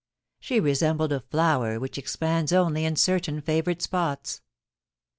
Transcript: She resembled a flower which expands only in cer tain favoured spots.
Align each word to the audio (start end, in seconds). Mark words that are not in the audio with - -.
She 0.39 0.59
resembled 0.59 1.13
a 1.13 1.19
flower 1.19 1.79
which 1.79 1.99
expands 1.99 2.51
only 2.51 2.85
in 2.85 2.95
cer 2.95 3.19
tain 3.19 3.39
favoured 3.39 3.83
spots. 3.83 4.41